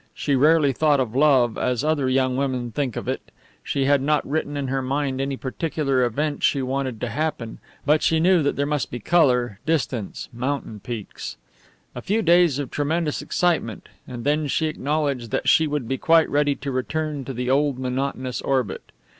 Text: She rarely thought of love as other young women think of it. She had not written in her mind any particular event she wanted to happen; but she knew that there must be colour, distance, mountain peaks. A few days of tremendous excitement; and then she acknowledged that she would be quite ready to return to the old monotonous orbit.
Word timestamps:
She 0.15 0.33
rarely 0.35 0.73
thought 0.73 0.99
of 0.99 1.15
love 1.15 1.59
as 1.59 1.83
other 1.83 2.09
young 2.09 2.35
women 2.35 2.71
think 2.71 2.95
of 2.95 3.07
it. 3.07 3.29
She 3.63 3.85
had 3.85 4.01
not 4.01 4.27
written 4.27 4.57
in 4.57 4.67
her 4.67 4.81
mind 4.81 5.21
any 5.21 5.37
particular 5.37 6.03
event 6.03 6.41
she 6.41 6.63
wanted 6.63 6.99
to 7.01 7.07
happen; 7.09 7.59
but 7.85 8.01
she 8.01 8.19
knew 8.19 8.41
that 8.41 8.55
there 8.55 8.65
must 8.65 8.89
be 8.89 8.97
colour, 8.99 9.59
distance, 9.63 10.27
mountain 10.33 10.79
peaks. 10.79 11.37
A 11.93 12.01
few 12.01 12.23
days 12.23 12.57
of 12.57 12.71
tremendous 12.71 13.21
excitement; 13.21 13.89
and 14.07 14.23
then 14.23 14.47
she 14.47 14.65
acknowledged 14.65 15.29
that 15.29 15.47
she 15.47 15.67
would 15.67 15.87
be 15.87 15.99
quite 15.99 16.27
ready 16.31 16.55
to 16.55 16.71
return 16.71 17.23
to 17.25 17.31
the 17.31 17.51
old 17.51 17.77
monotonous 17.77 18.41
orbit. 18.41 18.91